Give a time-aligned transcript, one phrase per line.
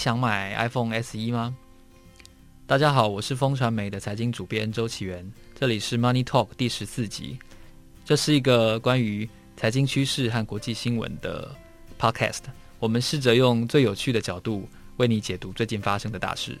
[0.00, 1.54] 想买 iPhone SE 吗？
[2.66, 7.38] 大家好，我是风传媒的财经主编周启源，这里是 Money Talk 第十四集。
[8.02, 9.28] 这是一个关于
[9.58, 11.54] 财经趋势和国际新闻的
[11.98, 12.44] Podcast。
[12.78, 14.66] 我们试着用最有趣的角度
[14.96, 16.56] 为你解读最近发生的大事。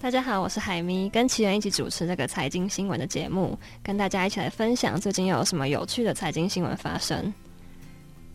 [0.00, 7.32] 大家好，我是海咪，跟启源一起主持这个财经新闻的节目，跟大家一起来分享最近又有什么有趣的财经新闻发生。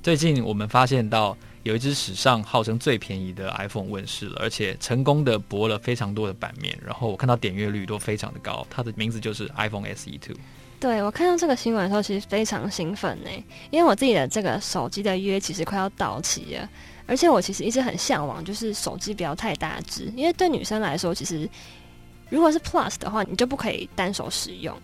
[0.02, 8.66] 最近我们发现到有一支史上号称最便宜的 iPhone 问世了，而且成功的博了非常多的版面，然后我看到点阅率都非常的高。
[8.70, 10.36] 它的名字就是 iPhone SE Two。
[10.80, 13.30] 对，我看到这个新闻的时候，其实非常兴奋呢，
[13.72, 16.70] 因为我自己的这个手机的约其实快要到期了。
[17.08, 21.50] 而且我其实一直很向往，就是手机不要太大只，因为对女生来说，其实
[22.30, 24.80] 如果是 Plus 的话，你就不可以单手使用。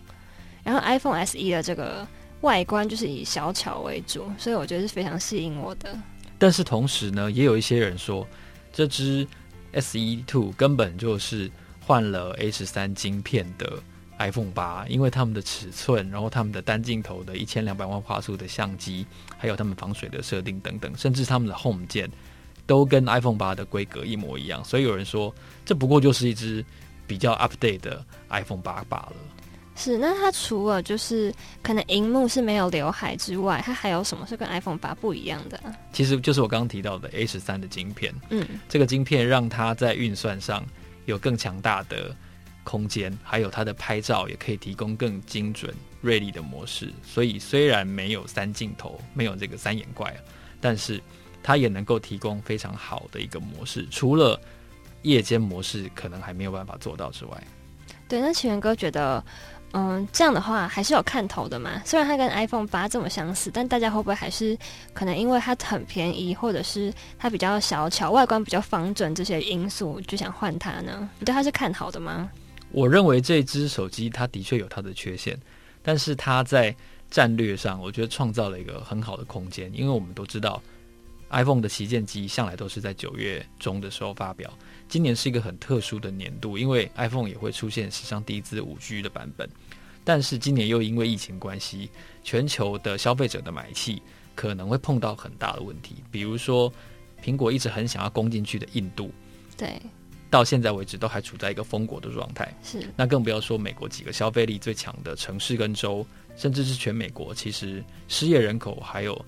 [0.64, 2.04] 然后 iPhone SE 的这个
[2.40, 5.96] 外观就是以小巧为主，所以我觉得是非常吸引我的。
[6.42, 8.26] 但是同时呢，也有一些人说，
[8.72, 9.24] 这支
[9.74, 11.48] SE Two 根本就是
[11.86, 13.80] 换了 A 十三晶片的。
[14.18, 19.04] iPhone 八，因为他们的尺寸，然后他们的单镜头的一千两百万画素的相机，
[19.36, 22.08] 还有他们防水的设定等等，甚至他们的 Home 键
[22.64, 26.64] 都跟 iPhone 八的规格一模一样，所以有人说这不过就是一只
[27.06, 29.12] 比较 update 的 iPhone 八罢了。
[29.74, 35.60] 是，那它除了就是可能荧幕是没有刘海之外，它还有什么是跟 iPhone 八不一样的？
[35.92, 40.64] 其实就是我刚刚提到的 A 十三的晶片，嗯，这个晶片让它在运算上
[41.06, 42.14] 有更强大的。
[42.64, 50.16] 空间还有它的拍照也可以提供更精准、锐利的模式，所以虽然没有三镜头，没有这个三眼怪，
[50.60, 51.02] 但是
[51.42, 53.84] 它也能够提供非常好的一个模式。
[53.90, 54.40] 除了
[55.02, 57.44] 夜间模式可能还没有办法做到之外，
[58.06, 59.24] 对，那岐原哥觉得，
[59.74, 61.82] 嗯，这样的话还是有看头的嘛？
[61.84, 64.56] 虽然它跟 iPhone 八这么相似，但大家会不会还是
[64.92, 71.08] 可能因为它很便宜，或者是它比较小巧、外观比较方正这些因素，就想换它呢？
[71.18, 72.30] 你对它是看好的吗？
[72.70, 75.38] 我认为这只手机它的确有它的缺陷，
[75.82, 76.74] 但是它在
[77.10, 79.70] 战略上，我觉得创造了一个很好的空间。
[79.74, 80.62] 因为我们都知道
[81.30, 84.50] ，iPhone 的旗舰机向来都是在九月中的时候发表。
[84.88, 89.48] 今年是一个很特殊的年度，因为 iPhone 也会出现史上第一支五 G 的版本。
[90.04, 91.90] 但是今年又因为疫情关系，
[92.24, 94.02] 全球的消费者的买气
[94.34, 95.96] 可能会碰到很大的问题。
[96.10, 96.72] 比如说，
[97.22, 99.10] 苹果一直很想要攻进去的印度，
[99.56, 99.80] 对。
[100.30, 102.88] 到现在为止都还处在一个封国的状态，是。
[102.96, 109.22] 那更不要说美国几个消费力最强的城市跟州，甚至是全美国，其实失业人口还有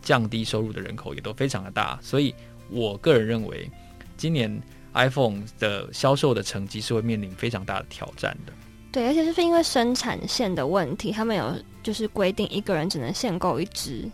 [0.00, 1.98] 降低收入的人口也都非常的大。
[2.00, 2.34] 所以
[2.70, 3.70] 我个人认为，
[4.16, 4.50] 今年
[4.94, 8.52] iPhone 的销售的成绩是会面临非常大的挑战的。
[8.96, 14.10] 对，而且就是因为生产线的问题，他们有就是规定一个人只能限购一只。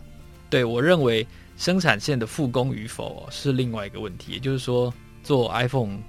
[0.50, 1.24] 对，我认为
[1.56, 6.00] 生产线的复工与否是另外一个问题，也就是说做 iPhone。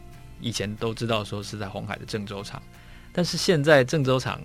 [0.41, 2.59] 以前都知道说是在红海的郑州厂，
[3.11, 4.41] 但是现在郑州厂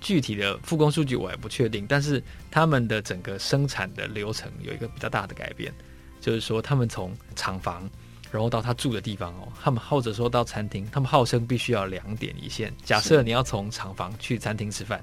[0.00, 1.84] 具体的复工数据我还不确定。
[1.88, 2.22] 但是
[2.52, 5.74] 他们的整个生产的流程有一个比较大的改变，
[6.20, 7.90] 就是说他们从厂房，
[8.32, 12.74] 然后到他住的地方哦，他们或者说到餐厅，他们号称必须要两点一线。
[12.82, 15.00] 假设你要从厂房去餐厅吃饭，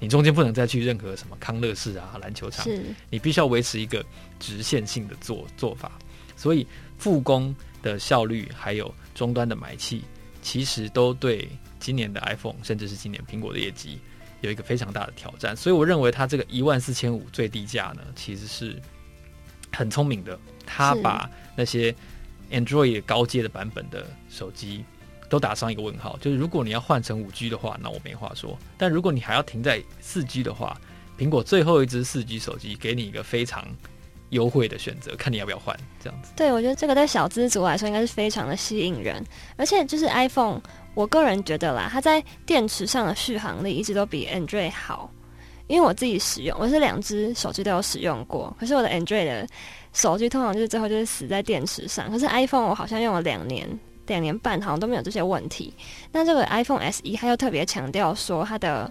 [0.00, 2.66] 你中间不能再去任何什么康乐室啊、篮球场，
[3.08, 4.04] 你必须要维持一个
[4.40, 5.92] 直线性的做做法。
[6.34, 6.66] 所以
[6.98, 8.92] 复工的效率还有。
[9.12, 10.02] 终端的买气
[10.40, 11.46] 其实都对
[11.78, 13.98] 今年的 iPhone，甚至是今年苹果的业绩
[14.40, 18.80] 有一个非常大的挑战，所以我认为它这个一万四千五最低价呢，其实是
[19.70, 20.38] 很聪明的。
[20.64, 21.94] 他把那些
[22.50, 24.84] Android 高阶的版本的手机
[25.28, 30.78] 都打上一个问号，就是如果你要换成五 G 的话，那我没话说；但如果你还要停在四 G 的话，
[31.18, 33.66] 苹果最后一支四 G 手机给你一个非常。
[34.30, 36.30] 优惠的选择，看你要不要换这样子。
[36.36, 39.20] 对，我觉得这个对小资族来说应该是非常的吸引人，
[39.56, 40.60] 而且就是 iPhone，
[40.94, 45.10] 我个人觉得啦，它在电池上的续航力一直都比 Android 好。
[45.70, 49.48] 因为我自己使用，我是两只手机都有使用过，可是我的 Android 的
[49.92, 53.66] 手机通常就是最后就是死在电池上，可是 iPhone 我好像用了两年、
[54.06, 55.72] 两年半，好像都没有这些问题。
[56.10, 58.90] 那这个 iPhone SE 它又特别强调说它的。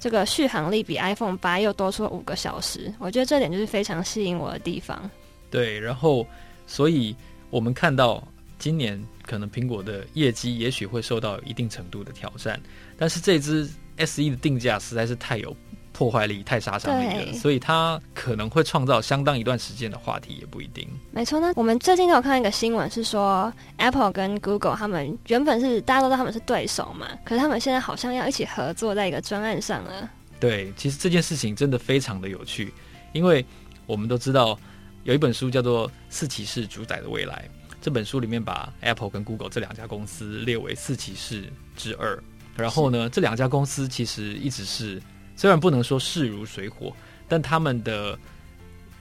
[0.00, 5.10] 这个续航力比 iPhone 八又多出了五个小时，我觉得这点就是非常吸引我的地方。
[5.50, 6.24] 对，然后，
[6.68, 7.16] 所以
[7.50, 8.22] 我们看到
[8.60, 12.60] 今年可能苹果的业绩也许会受到一定程度的挑战，
[12.96, 15.56] 但是这支 SE 的定价实在是太有。
[15.98, 20.88] 破坏力太杀伤力了，所以它可能会创造相当一段时间的话题，也不一定。
[21.10, 30.08] 没错，那我们最近都有看到一个新闻，是说 Apple 跟 Google 他们原本是大家都知道他们是对手嘛，可是他们现在好像要一起合作在一个专案上了。
[30.38, 32.72] 对，其实这件事情真的非常的有趣，
[33.12, 33.44] 因为
[33.84, 34.56] 我们都知道
[35.02, 37.50] 有一本书叫做《四骑士主宰的未来》，
[37.80, 42.16] 这本书里面把 Apple 跟 Google 这两家公司列为四骑士之二。
[42.56, 45.02] 然后呢，这两家公司其实一直是
[45.38, 46.92] 虽然不能说势如水火，
[47.28, 48.18] 但他们的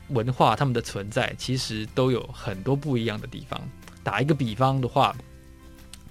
[0.09, 3.59] 文化、他们的存在其实都有很多不一样的地方。
[4.03, 5.15] 打一个比方的话，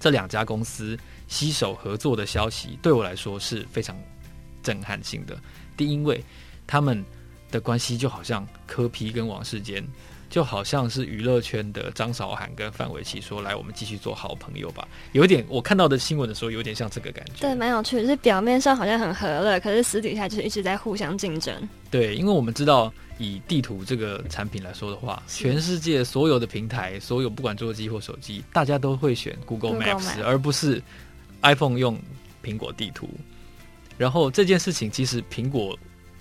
[0.01, 3.97] 这两家公司携手合作的消息对我来说是非常
[4.61, 5.39] 震撼性的。
[5.77, 6.21] 第一，因为
[6.67, 7.01] 他们
[7.49, 9.81] 的关系就好像柯皮跟王世坚。
[10.29, 17.41] 就好像是娱乐圈的张韶涵跟范玮琪说：“来，我们继续做好朋友吧。”有点，我看到的新闻的时候，有点像这个感觉。
[17.41, 21.55] 对，蛮有趣是表面上好像很和乐，可是私底下就是一直在互相竞争。
[21.89, 30.83] 对，因为我们知道，以地图这个产品来说的话，全世界所有的平台，所有不管座机或手机，大家都会选 Google Maps，, Google Maps 而不是
[31.41, 31.97] iPhone 用
[32.43, 33.09] 苹果地图。
[33.97, 35.77] 然后这件事情，其实苹果。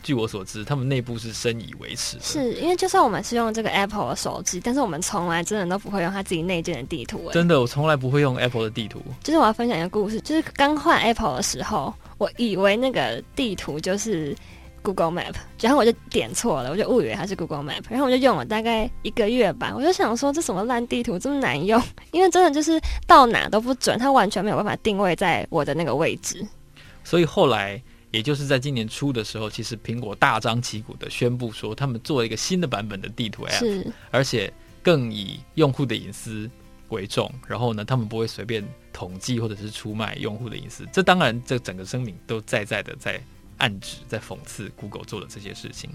[0.06, 2.16] 据我所知，他们内部是深以为耻。
[2.20, 7.28] 是因为就算我们是用这个 Apple 的手机，但是我们从来真的都不会用他自己内建的地图。
[7.32, 9.02] 真的，我从来不会用 Apple 的地图。
[9.24, 14.32] 就是我要分享一个故事，就是刚换 Apple 的时候，我以为那个地图就是
[14.80, 21.82] Google Map，然后我就点错了，我就误以为它是 Google Map，然后我就用了大概一个月吧，我就想说这什么烂地图这么难用，
[22.12, 26.46] 因为真的就是到哪都不准，它完全没有办法定位在我的那个位置。
[27.02, 27.82] 所以后来。
[28.16, 34.50] 也就是在今年初的时候，其实苹果大张旗鼓的宣布说，他们做了一个新的版本的地图 App，而且
[34.82, 36.50] 更以用户的隐私
[36.88, 37.30] 为重。
[37.46, 40.88] 然后呢，他们不会随便统计或者是出卖用户的隐私。
[40.90, 43.22] 这当然，这整个声明都在在的在
[43.58, 45.90] 暗指、在讽刺 Google 做的这些事情。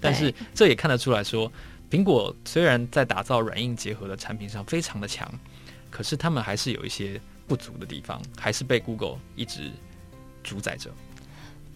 [0.00, 1.50] 但是这也看得出来说，
[1.90, 5.28] 苹果虽然在打造软硬结合的产品上非常的强，
[5.90, 9.72] 可是他们还是有一些不足的地方，还是被 Google 一直
[10.44, 10.88] 主宰着。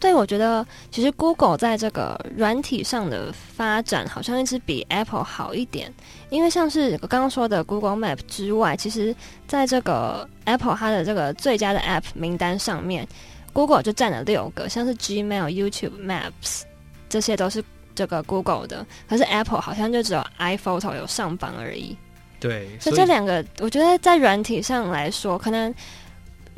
[0.01, 5.93] 对，我觉得其实 Google 在这个软体上的发展好像一直比 Apple 好一点，
[6.31, 9.15] 因为像是我刚刚说的 Google Map 之外，其实
[9.49, 13.05] 在这个 Apple 它的这个最佳的 App 名单上面
[13.53, 16.63] ，Google 就占了六个，像是 Gmail、YouTube、Maps
[17.09, 17.63] 这些都是
[17.95, 21.97] 这个 Google 的，可是 Apple 好像就只有 iPhoto 有上榜而已。
[22.39, 25.75] 对，所以这两个我觉得在软体上来说，可能。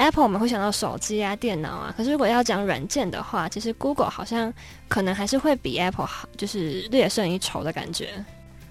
[0.01, 4.51] Apple 我们会想到手机啊、电脑啊，可是如果要讲软件的话，其实 Google 好像
[4.89, 8.09] 可能还是会比 Apple 好，就是略胜一筹的感觉。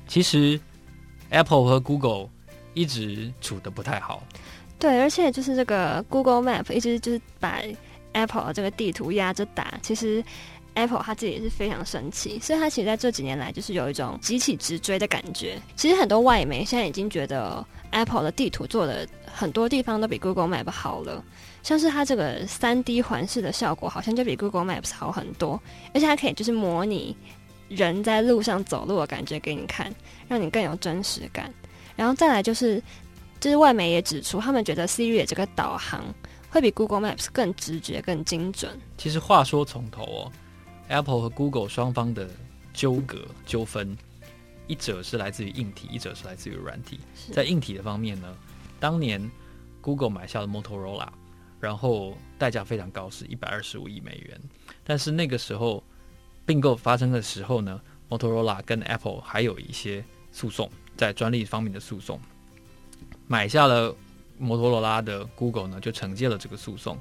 [0.07, 0.59] 其实
[1.29, 2.27] Apple 和 Google
[2.73, 4.23] 一直处的不太好。
[4.79, 7.61] 对，而且就是这个 Google Map 一直就是把
[8.13, 10.23] Apple 的这个地图压着打，其实
[10.75, 15.61] Apple 他自己也是非常生气，所以他其实在这几年来就是有一种急起直追的感觉。
[15.75, 19.07] 其实很多外媒现在已经觉得 Apple 的地图做的。
[19.31, 21.23] 很多地方都比 Google Map 好了，
[21.63, 25.57] 像是它这个三 D 环视的效果，好像就比 Google Maps 好很多，
[25.93, 27.15] 而且它可以就是模拟
[27.69, 29.93] 人在路上走路的感觉给你看，
[30.27, 31.53] 让你更有真实感。
[31.95, 32.83] 然后再来就是，
[33.39, 36.03] 就是外媒也指出，他们觉得 Siri 这个导航
[36.49, 38.77] 会比 Google Maps 更直觉、更精准。
[38.97, 40.31] 其实话说从头哦
[40.89, 42.29] ，Apple 和 Google 双方的
[42.73, 43.97] 纠葛纠纷，
[44.67, 46.99] 一者是来自于硬体，一者是来自于软体。
[47.31, 48.35] 在硬体的方面呢？
[48.79, 49.31] 当年
[49.81, 51.07] ，Google 买下了 Motorola，
[51.59, 54.41] 然后代价非常高，是一百二十五亿美元。
[54.83, 55.83] 但是那个时候
[56.45, 62.19] 并购发生的时候呢，Motorola 跟 Apple 还有一些诉讼，在专利方面的诉讼。
[63.27, 63.95] 买下了
[64.37, 66.97] 摩托罗拉的 Google 呢，就承接了这个诉讼。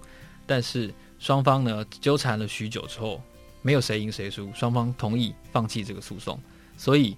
[0.46, 3.22] 但是双方呢纠缠了许久之后，
[3.68, 6.40] 没有谁赢谁输，双方同意放弃这个诉讼。
[6.78, 7.14] 所以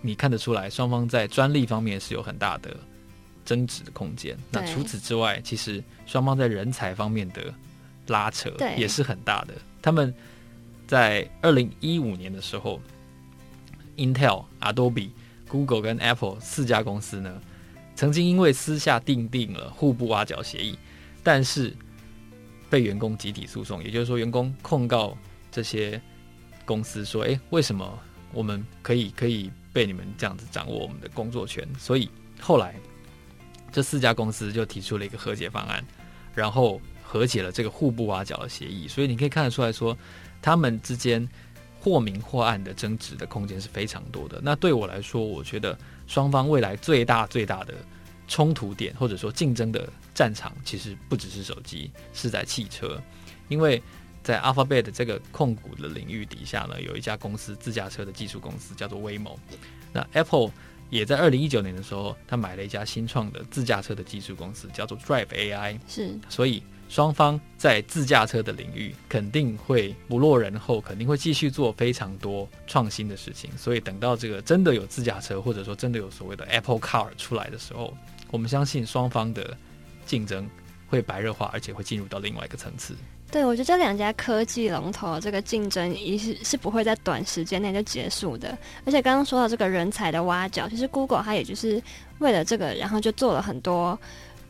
[0.00, 2.74] 你看得出来，双方在专利方面是有很大的。
[3.44, 4.34] 争执的空间。
[4.50, 7.52] 那除此之外，其实双方在人才方面的
[8.06, 9.52] 拉扯也是很大的。
[9.82, 10.14] 他们
[10.86, 12.80] 在二零一五年的时候
[13.98, 15.10] ，Intel、Adobe、
[15.46, 17.38] Google 跟 Apple 四家公司呢，
[17.94, 20.78] 曾经因为私下订定了互不挖角协议，
[21.22, 21.76] 但是
[22.70, 23.84] 被员工集体诉讼。
[23.84, 25.14] 也就是说，员工控告
[25.54, 26.02] 这些
[26.64, 27.98] 公司说：“诶，为什么
[28.32, 32.74] 我们可以可以被你们这样子掌握我们的工作权？”所以后来。
[33.72, 35.84] 这四家公司就提出了一个和解方案，
[36.32, 38.86] 然后和解了这个互不挖角的协议。
[38.86, 39.98] 所以你可以看得出来说，
[40.40, 41.28] 他们之间
[41.80, 44.40] 或明或暗的争执的空间是非常多的。
[44.40, 47.74] 那对我来说，我觉得双方未来最大最大的
[48.28, 53.02] 冲突点，或者说竞争的战场，其实不只是手机，是在汽车。
[53.48, 53.82] 因为
[54.24, 59.36] 在 Alphabet 这个控股的领域底下呢，有一家公司自驾车的技术公司叫做 Waymo。
[59.92, 60.50] 那 Apple。
[60.90, 65.76] 也在二零一九年的时候，他买了一家新创的自驾车的技术公司，叫做 Drive AI。
[65.88, 73.50] 是，所以双方在自驾车的领域肯定会不落人后，肯定会继续做非常多创新的事情。
[73.56, 77.96] 所以等到这个真的有自驾车，或者说真的有所谓的 Apple Car 出来的时候，
[78.30, 79.56] 我们相信双方的
[80.06, 80.48] 竞争
[80.86, 82.94] 会白热化，而且会进入到另外一个层次。
[83.34, 88.56] 对，我觉得这两家科技龙头这个竞争一是是不会在短时间内就结束的。
[88.84, 91.82] 而且刚刚说到这个人才的挖角，其实 Google 它也就是
[92.20, 93.98] 为了这个，然后就做了很多。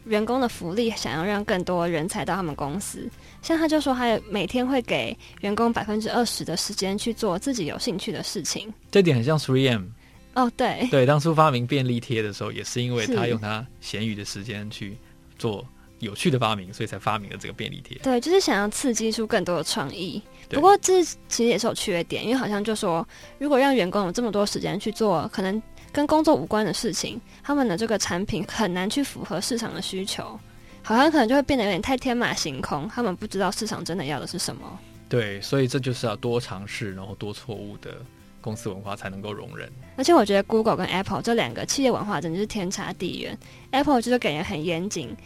[0.04, 3.08] 员工的福利，想要让更多人才到他们公司，
[3.40, 8.70] 像他就说，他每天会给员工百分之二十的时间去做自己有兴趣的事情。
[8.90, 9.84] 这点很像 Three M
[10.34, 14.94] 哦，对对，当初发明便利贴的时候，也是因为他用他闲余的时间去
[15.38, 15.66] 做
[16.04, 17.98] 有趣的发明，所以才发明了这个便利贴。
[17.98, 20.22] 对，就是想要刺激出更多的创意。
[20.50, 23.06] 不过这其实也是有缺点，因为好像就说，
[23.38, 25.60] 如果让员工有这么多时间去做，可能。
[25.92, 30.36] 跟工作无关的事情，他们的这个产品很难去符合市场的需求，
[30.82, 32.88] 好像可能就会变得有点太天马行空。
[32.88, 34.76] 他们不知道市场真的要的是什么。
[35.08, 37.94] 对，所以这就是要多尝试，然后多错误的
[38.40, 39.70] 公司文化才能够容忍。
[39.96, 43.38] 而且我觉得 Google 跟 Apple 这两个企业文化真的是天差地远。
[43.70, 45.16] Apple 就是给人很严谨。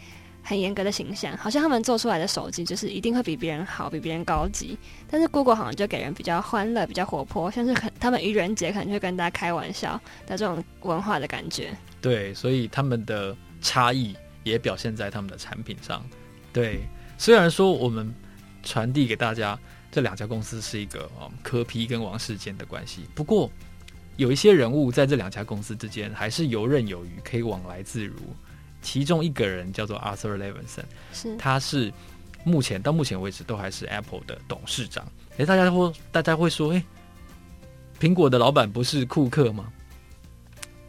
[0.49, 4.75] 很严格的形象，好像他们做出来的手机就是一定会比别人好，比别人高级。
[5.07, 9.93] 但是 Google 好像就给人比较欢乐、比较活泼，像是很他们愚人节可能就会跟大家开玩笑
[10.25, 11.69] 的这种文化的感觉。
[12.01, 16.03] 对，所以他们的差异也表现在他们的产品上。
[16.51, 16.79] 对，
[17.19, 18.11] 虽然说我们
[18.63, 19.55] 传递给大家
[19.91, 23.51] 这两家公司是一个啊柯 P 跟王世坚的关系，不过
[24.17, 28.15] 有一些人物在这两家公司之间还是游刃有余，可以往来自如。
[28.81, 30.83] 其中一个人叫做 Arthur Levinson，
[31.13, 31.91] 是他是
[32.43, 35.05] 目前到目前为止都还是 Apple 的董事长。
[35.37, 36.83] 诶，大家会大家会说，诶，
[37.99, 39.71] 苹果的老板不是库克吗？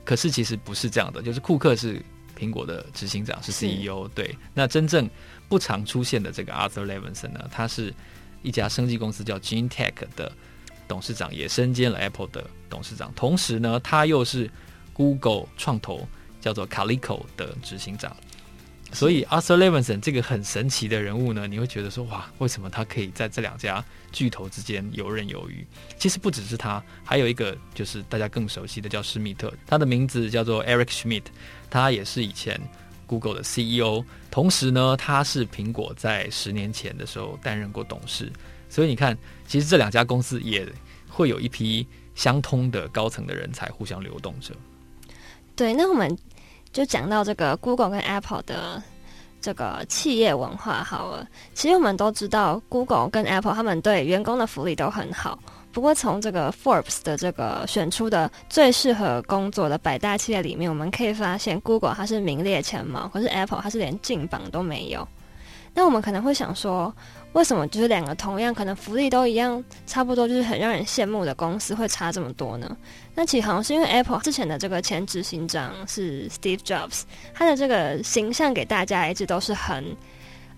[0.04, 2.00] 可是其实不是这样的，就是库克是
[2.38, 4.14] 苹果的执行长，是 CEO 是。
[4.14, 5.09] 对，那真正
[5.49, 7.92] 不常出现的这个 Arthur Levinson 呢，他是
[8.42, 10.32] 一家生技公司叫 GeneTech 的
[10.88, 13.12] 董事长，也身兼了 Apple 的董事长。
[13.14, 14.50] 同时呢，他又是
[14.92, 16.06] Google 创投。
[16.40, 18.16] 叫做 Calico 的执行长，
[18.92, 25.64] 所以 Arthur Levinson 这个很神奇的人物呢，你会觉得说哇，为什么他可以在这两家巨头之间游刃有余？
[25.99, 31.25] 其实不只是他，还有一个就是大家更熟悉的叫施密特，他的名字叫做 Eric Schmidt，
[31.68, 32.61] 他也是以前
[33.06, 38.32] Google 的 CEO，同时呢，他是苹果在十年前的时候担任过董事，
[38.68, 39.16] 所以你看，
[39.47, 40.66] 其实这两家公司也
[41.09, 44.54] 会有一批相通的高层的人才互相流动着。
[45.54, 46.16] 对，那我们。
[46.72, 48.82] 就讲到这个 Google 跟 Apple 的
[49.40, 51.26] 这个企业文化好了。
[51.54, 55.38] 其实我们都知道，Google 跟 Apple 他们对员工的福利都很好。
[55.72, 65.06] 不过从这个 Forbes 的这个选出的最适合工作的百大企业里面，我们可以发现，Google 它是名列前茅，可是 Apple 它是连进榜都没有。
[65.72, 66.92] 那我们可能会想说，
[67.32, 72.76] 为什么就是两个同样可能福利都一样，差不多就是很让人羡慕的公司会差这么多呢？
[73.14, 79.84] 那其实好像是因为 Apple 之前的这个前执行长是 Steve Jobs，他的这个形象给大家一直都是很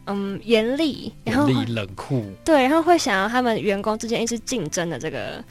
[0.06, 5.44] 嗯严厉，然后冷酷，对，然后会想要他们员工之间一直竞争的这个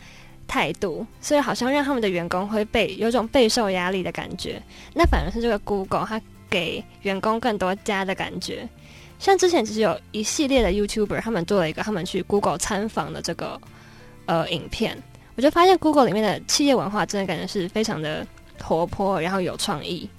[0.47, 4.61] 态度，所以好像让他们的员工会被有种备受压力的感觉。
[4.95, 8.67] 那反而是这个 Google，它给员工更多家的感觉。
[9.21, 13.61] 像之前其实有一系列的 YouTuber，他们做了一个他们去 Google 参访的这个
[14.25, 14.97] 呃影片，
[15.35, 18.25] 我就发现 Google 里面的企业文化真的感觉是非常的
[18.59, 20.09] 活泼，然后有创意。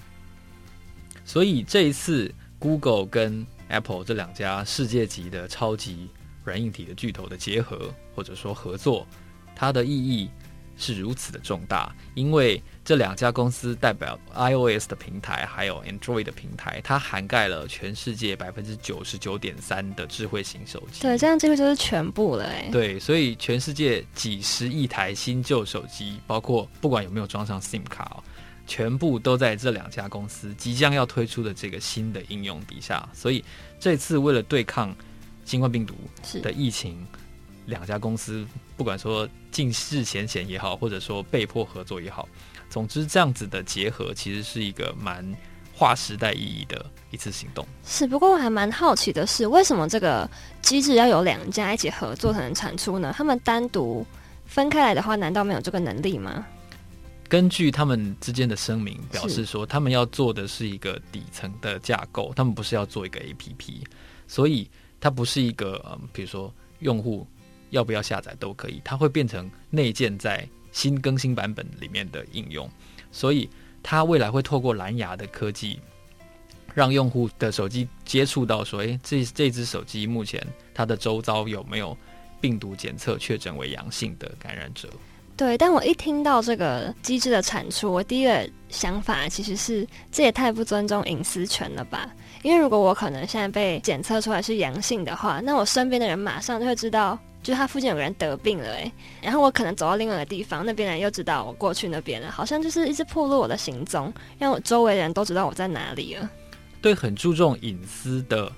[1.25, 6.07] 所以这一次 Google 跟 Apple 这两家世界级的超级
[6.45, 9.05] 软硬体的巨头的结合，或者说合作，
[9.53, 10.29] 它的意义。
[10.77, 21.01] 是如此的重大，因为这两家公司代表 iOS 的平台，还有 Android 的平台，它涵盖了全世界百分之九十九点三的智慧型手机。
[21.01, 22.69] 对，这样几乎就是全部了哎。
[22.71, 28.23] 对，所以全世界几十亿台新旧手机，包括不管有没有装上 SIM 卡哦，
[28.65, 33.07] 全部都在这两家公司即将要推出的这个新的应用底下。
[33.13, 33.43] 所以
[33.79, 34.93] 这次为了对抗
[35.45, 35.93] 新冠病毒
[36.41, 37.05] 的疫情。
[37.65, 42.27] 两家公司，不管说尽释前嫌也好，或者说被迫合作也好，
[42.69, 45.25] 总之这样子的结合，其实是一个蛮
[45.73, 47.65] 划时代意义的一次行动。
[47.85, 50.29] 是，不过我还蛮好奇的是，为什么这个
[50.61, 53.13] 机制要有两家一起合作才能产出呢？
[53.15, 54.05] 他们单独
[54.45, 56.45] 分开来的话，难道没有这个能力吗？
[57.29, 63.81] 根据他们之间的声明表示说，他们要做的是一个底层的架构，他们不是要做一个 APP，
[64.27, 67.25] 所以它不是一个嗯，比如说用户。
[67.73, 72.69] 要不要下载都可以，它会变成内建在新更新版本里面的应用，
[73.11, 73.49] 所以
[73.81, 75.79] 它未来会透过蓝牙的科技，
[76.75, 81.97] 让用户的手机接触到说，诶，这这只手机目前它的周遭有没有
[82.39, 84.87] 病毒检测确诊为阳性的感染者？
[85.35, 92.07] 对，但我一听到这个机制的产出，我第一个想法其实是这也太不尊重隐私权了吧？
[92.43, 106.29] 因为如果我可能现在被检测出来是阳性的话，那我身边的人马上就会知道，就是他附近有个人得病了，诶，然后我可能走到另外一个地方，那边人又知道我过去那边了，好像就是一直暴露我的行踪，让我周围的人都知道我在哪里了。
[106.81, 108.51] 对很注重隐私的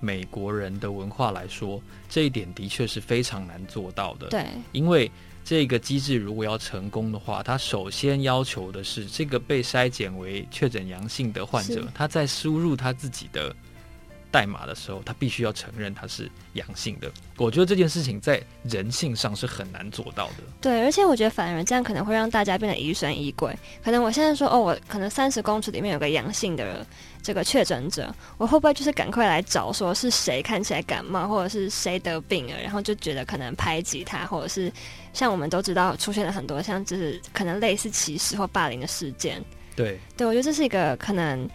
[0.00, 4.28] 美国人的文化来说，这一点的确是非常难做到的。
[4.28, 5.10] 对，因为。
[5.44, 13.56] 这个机制如果要成功的话，它首先要求的是这个被筛检为确诊阳性的患者，他在输入他自己的
[14.30, 17.10] 代码的时候，他必须要承认他是阳性的。
[17.36, 20.34] 我觉得这件事情在人性上是很难做到的。
[20.60, 23.56] 对，而且我觉得反而这样可能会让大家变得疑神疑鬼。
[23.82, 26.86] 可能我现在说哦，我可能三十公尺里面有个阳性的人。
[27.20, 34.72] 这个确诊者，我会不会就是赶快来找，说是谁看起来感冒，或者是谁得病了，然后就觉得可能排挤他，或者是
[35.12, 39.42] 像我们都知道出现了很多像就是可能类似歧视或霸凌的事件。
[39.74, 41.46] 对，对我觉得这是一个可能，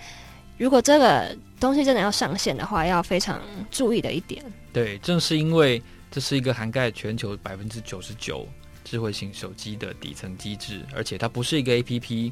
[0.58, 3.42] 如果这个东西真的要上线的话，要非常
[3.72, 4.44] 注意的一点。
[4.72, 5.82] 对，正是因为
[6.12, 8.48] 这是一个涵盖全球百分之九十九
[8.84, 12.32] 智慧型手机的底层机制，而且它不是一个 APP。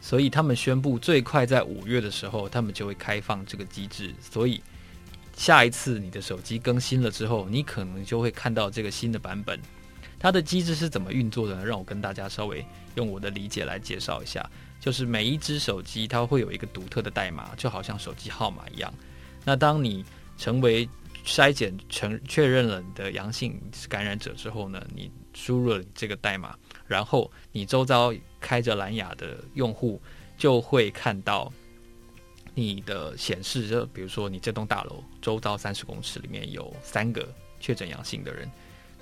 [0.00, 4.12] 所以他们宣布，最快在五月的时候，他们就会开放这个机制。
[4.20, 4.60] 所以
[5.36, 9.60] 下一次你的手机更新了之后，你可能就会看到这个新的版本。
[10.18, 11.64] 它的机制是怎么运作的呢？
[11.64, 14.44] 让我跟大家稍微用我的理解来介绍一下。
[14.82, 18.92] 就是每一只手机它会有一个独特的代码，就好像手机号码一样。
[19.44, 20.04] 那当你
[20.36, 20.88] 成为
[21.24, 30.02] 筛检成确认了你的阳性感染者之后呢，你输入了这个代码，然后你周遭开着蓝牙的用户
[30.36, 31.52] 就会看到
[32.54, 38.50] 你的显示，就比如说你这栋大楼周遭三十公尺里面有三个确诊阳性的人，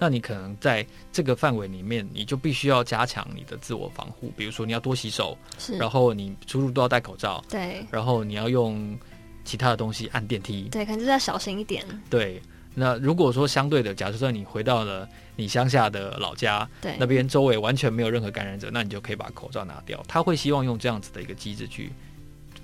[0.00, 5.37] 那你可能在这个范围里面，你就必须要加强你的自我防护，比如说你要多洗手，
[5.78, 8.99] 然后你出入都要戴口罩，对，然后你要用
[9.45, 12.43] 其他的东西按电梯，对，可能就是要小心一点，对。
[12.73, 20.00] 那如果说相对的，假设说你回到了你乡下的老家，对，那边周围完全没有任何感染者，那你就可以把口罩拿掉。
[20.06, 21.91] 他会希望用这样子的一个机制去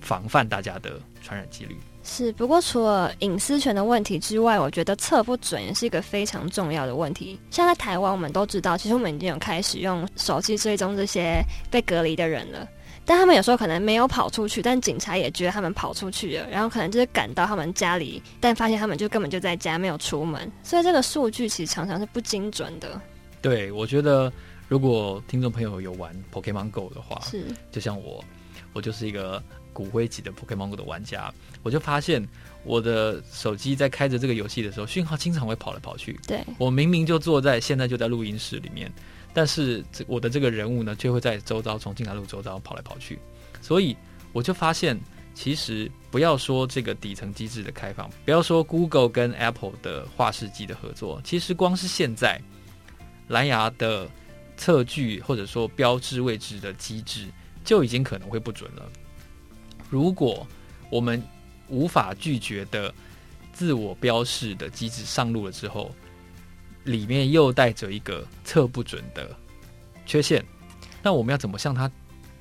[0.01, 1.77] 防范大家的传染几率。
[2.07, 7.39] 是，不过除了隐私权的问题之外，我觉得测不准也是一个非常重要的问题。
[7.51, 12.67] 像在台湾，我们都知道，其实我们已经有开始用手机追踪这些被隔离的人了。
[13.05, 23.01] 但他们有时候可能没有跑出去，但警察也觉得他们跑出去了，然后可能就是赶到他们家里，但发现他们就根本就在家没有出门，所以这个数据其实常常是不精准的。
[23.41, 24.33] 对，我觉得
[24.69, 28.25] 如果听众朋友有玩 Pokemon Go 的话，是就像我，
[28.73, 29.41] 我就是一个
[29.77, 31.31] 骨灰级的 Pokemon Go 的玩家，
[31.63, 32.27] 我就发现
[32.65, 36.19] 我的手机在开着这个游戏的时候，讯号经常会跑来跑去。
[36.27, 38.91] 对，我明明就坐在现在就在录音室里面。
[39.35, 43.19] 但是这我的这个人物呢，就会在周遭重庆南路周遭跑来跑去，
[43.61, 43.95] 所以
[44.33, 44.99] 我就发现，
[45.35, 52.41] 其实不要说这个底层机制的开放，不要说 Google 跟 Apple 的画识机的合作，其实光是现在
[53.29, 54.09] 蓝牙的
[54.57, 57.27] 测距或者说标志位置的机制，
[57.63, 58.91] 就已经可能会不准了。
[59.91, 60.47] 如果
[60.91, 61.23] 我们
[61.69, 62.93] 无法拒绝的
[63.53, 65.91] 自我标示的机制上路了之后，
[66.85, 69.35] 里面又带着一个测不准的
[70.05, 70.45] 缺陷，
[71.03, 71.91] 那我们要怎么向他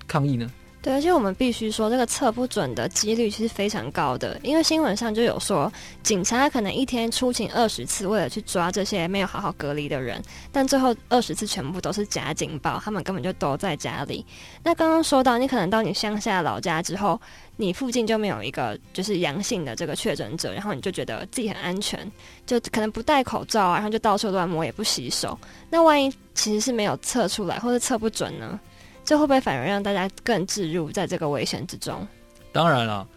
[0.08, 0.51] 抗议呢？
[0.86, 5.71] 对，而且我们必须说，这个测不准的几率其实非常高的，因为新闻上就有说，
[6.04, 10.21] 警察可能一天出勤二十次，为了去抓这些没有好好隔离的人，
[10.52, 14.24] 但最后二十次全部都是假警报，他们根本就都在家里。
[14.62, 17.19] 那刚刚说到，你可能到你乡下老家之后，
[17.56, 22.00] 你附近就没有一个就是阳性的这个确诊者，然后你就觉得自己很安全，
[22.45, 25.36] 就可能不戴口罩啊，然后就到处乱摸，也不洗手。
[25.67, 28.60] 那万一其实是没有测出来，或者测不准呢？
[29.06, 32.06] 这会不会反而让大家更置入在这个危险之中？
[32.52, 33.08] 当然了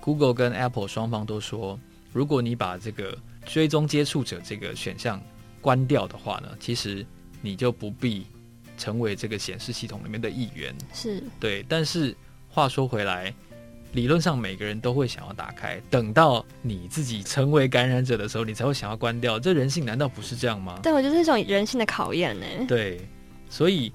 [0.00, 1.78] ，Google 跟 Apple 双方都说，
[2.12, 5.20] 如果你把这个追踪接触者这个选项
[5.60, 7.04] 关掉的话呢，其实
[7.42, 8.26] 你就不必
[8.78, 10.74] 成为这个显示系统里面的一员。
[10.94, 12.16] 是对，但是
[12.48, 13.34] 话说回来，
[13.92, 19.38] 理论上每个人都会想要打开，等到你自己成为感染者的时候，你才会想要关掉。
[19.38, 20.80] 这人性难道不是这样吗？
[20.82, 22.46] 对，我觉得是一种人性的考验呢。
[22.66, 23.00] 对，
[23.50, 23.92] 所以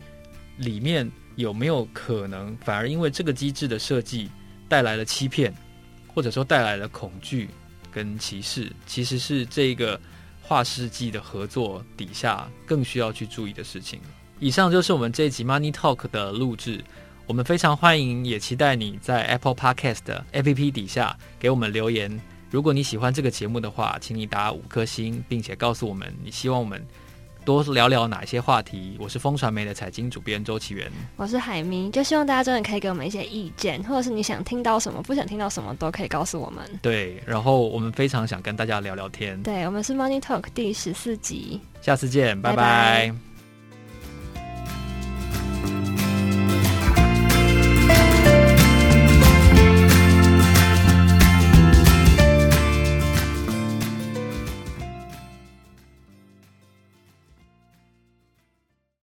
[0.57, 1.09] 里面。
[1.41, 4.29] 有没有可能反而因为这个机制的设计
[4.69, 5.53] 带来了欺骗，
[6.07, 7.49] 或者说带来了恐惧
[7.91, 8.71] 跟歧视？
[8.87, 9.99] 其实是这个
[10.47, 13.99] 跨世纪的合作底下更需要去注意的事情。
[14.39, 16.83] 以上就是我们这一集 Money Talk 的录制。
[17.27, 22.19] 我们非常欢迎，也期待你在 Apple Podcast 的 APP 底下给我们留言。
[22.49, 26.85] 如果你喜欢这个节目的话，请你打五颗星，并且告诉我们你希望我们
[27.43, 28.95] 多聊聊哪些话题。
[28.99, 36.63] 我是风传媒的财经主编周启源，我是海明，就希望大家真的可以给我们一些意见，或者是你想听到什么，不想听到什么，都可以告诉我们。
[36.81, 39.41] 对，然后我们非常想跟大家聊聊天。
[39.41, 42.55] 对，我们是 Money Talk 第十四集，下次见，拜拜。
[42.55, 42.61] 拜
[43.11, 43.30] 拜。